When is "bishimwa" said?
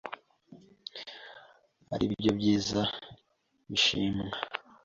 3.69-4.27